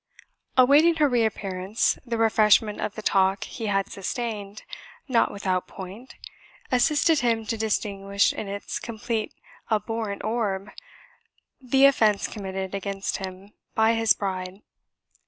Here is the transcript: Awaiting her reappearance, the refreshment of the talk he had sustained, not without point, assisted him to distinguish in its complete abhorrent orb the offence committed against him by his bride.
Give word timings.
Awaiting 0.57 0.95
her 0.95 1.07
reappearance, 1.07 1.99
the 2.03 2.17
refreshment 2.17 2.81
of 2.81 2.95
the 2.95 3.03
talk 3.03 3.43
he 3.43 3.67
had 3.67 3.91
sustained, 3.91 4.63
not 5.07 5.29
without 5.29 5.67
point, 5.67 6.15
assisted 6.71 7.19
him 7.19 7.45
to 7.45 7.55
distinguish 7.55 8.33
in 8.33 8.47
its 8.47 8.79
complete 8.79 9.31
abhorrent 9.69 10.23
orb 10.23 10.71
the 11.61 11.85
offence 11.85 12.27
committed 12.27 12.73
against 12.73 13.17
him 13.17 13.53
by 13.75 13.93
his 13.93 14.13
bride. 14.15 14.63